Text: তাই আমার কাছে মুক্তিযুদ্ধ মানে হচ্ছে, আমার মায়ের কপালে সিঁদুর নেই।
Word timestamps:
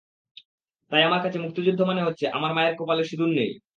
তাই 0.91 1.01
আমার 1.03 1.21
কাছে 1.23 1.37
মুক্তিযুদ্ধ 1.39 1.79
মানে 1.81 2.01
হচ্ছে, 2.03 2.25
আমার 2.29 2.51
মায়ের 2.53 2.75
কপালে 2.77 3.03
সিঁদুর 3.05 3.31
নেই। 3.39 3.51